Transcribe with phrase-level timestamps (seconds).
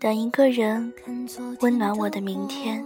[0.00, 0.90] 等一个人
[1.60, 2.82] 温暖我的明天。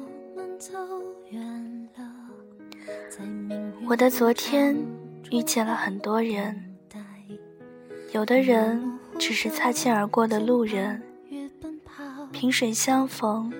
[3.86, 4.76] 我的昨天
[5.30, 6.60] 遇见了很多人，
[8.12, 11.00] 有的人只是擦肩而过的路人，
[12.32, 13.52] 萍水相逢，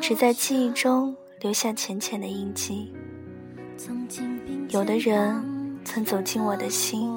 [0.00, 2.92] 只在记忆中留下浅浅的印记。
[4.70, 7.08] 有的人曾走进我的心，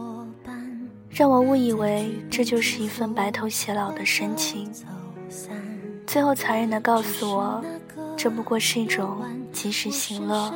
[1.10, 4.72] 让我误以为这就是一份白头偕老的深情。
[6.06, 7.64] 最后残忍地告诉我，
[8.16, 9.22] 这不过是一种
[9.52, 10.54] 及时行乐。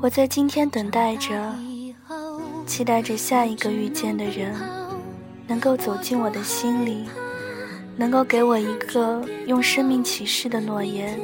[0.00, 1.54] 我在今天等待着，
[2.66, 4.54] 期待着下一个遇见的人，
[5.46, 7.06] 能够走进我的心里，
[7.96, 11.18] 能够给我一个用生命启示的诺言，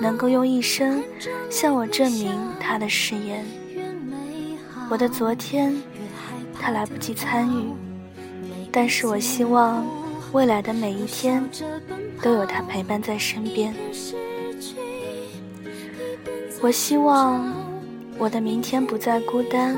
[0.00, 1.02] 能够用一生
[1.50, 3.44] 向我证明他的誓言。
[4.88, 5.76] 我的昨天，
[6.58, 7.70] 他来不及参与，
[8.72, 9.86] 但是我希望。
[10.32, 11.44] 未来的每一天，
[12.22, 13.74] 都有他陪伴在身边。
[16.60, 17.52] 我希望
[18.16, 19.76] 我的明天不再孤单，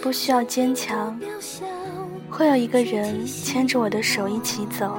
[0.00, 1.16] 不需要坚强，
[2.28, 4.96] 会有一个人牵着我的手一起走，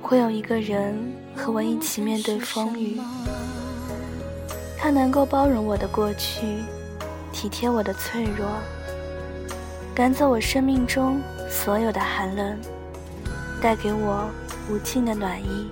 [0.00, 0.98] 会有一个人
[1.36, 2.98] 和我一起面对风雨。
[4.78, 6.40] 他能够包容我的过去，
[7.34, 8.48] 体贴我的脆弱，
[9.94, 11.20] 赶走我生命中
[11.52, 12.58] 所有的寒冷。
[13.60, 14.28] 带给我
[14.68, 15.70] 无尽的暖意。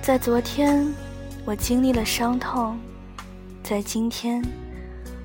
[0.00, 0.90] 在昨天，
[1.44, 2.78] 我经历了伤痛；
[3.62, 4.42] 在今天，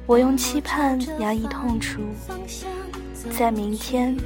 [0.05, 2.01] 我用期盼压抑痛楚；
[3.31, 4.17] 在明天，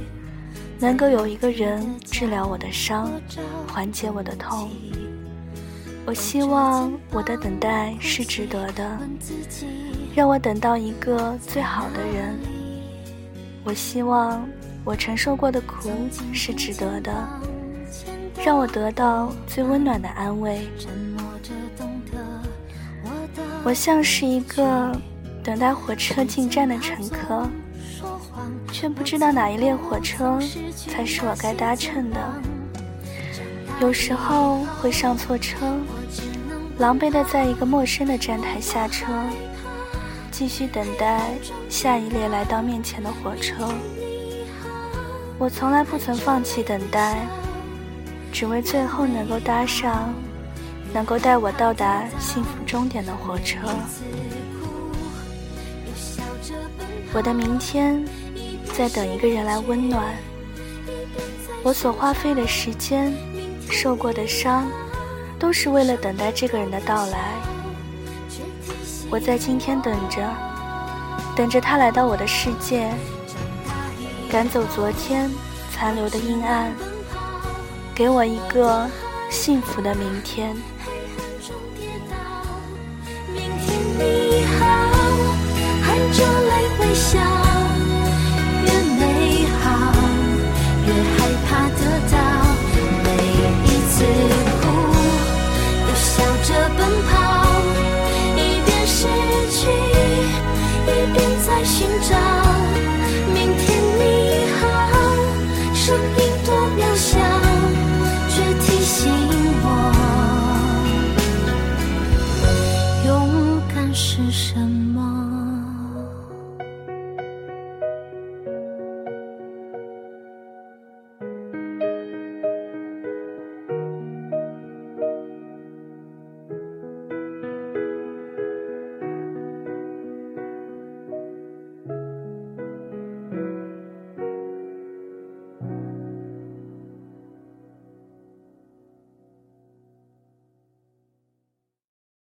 [0.80, 3.08] 能够有一个人治疗我的伤，
[3.68, 4.68] 缓解我的痛。
[6.04, 8.98] 我希望我的等待是值得的，
[10.12, 12.59] 让我等到一个最好的人。
[13.64, 14.46] 我希望。
[14.82, 15.90] 我承受过的苦
[16.32, 17.12] 是值得的，
[18.42, 20.66] 让我得到最温暖的安慰。
[23.62, 24.90] 我像是一个
[25.44, 27.46] 等待火车进站的乘客，
[28.72, 30.40] 却不知道哪一列火车
[30.74, 32.18] 才是我该搭乘的。
[33.82, 35.76] 有时候会上错车，
[36.78, 39.12] 狼狈的在一个陌生的站台下车，
[40.40, 41.20] 继续等待
[41.68, 43.68] 下一列来到面前的火车。
[45.36, 47.26] 我从来不曾放弃等待，
[48.32, 50.14] 只为最后能够搭上
[50.94, 53.58] 能够带我到达幸福终点的火车。
[57.12, 58.02] 我的明天
[58.72, 60.02] 在等一个人来温暖。
[61.62, 63.12] 我所花费的时间、
[63.70, 64.66] 受过的伤，
[65.38, 67.34] 都是为了等待这个人的到来。
[69.10, 70.22] 我在今天等着，
[71.34, 72.88] 等着他来到我的世界。
[74.30, 75.28] 赶走昨天
[75.72, 76.72] 残留的阴暗，
[77.92, 78.88] 给我一个
[79.28, 80.56] 幸福的明天。